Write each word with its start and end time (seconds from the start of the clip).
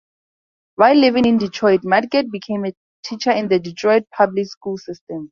While 0.77 0.95
living 0.95 1.25
in 1.25 1.37
Detroit, 1.37 1.81
Madgett 1.83 2.31
became 2.31 2.65
a 2.65 2.73
teacher 3.03 3.29
in 3.33 3.49
the 3.49 3.59
Detroit 3.59 4.05
public 4.11 4.47
school 4.47 4.79
system. 4.79 5.29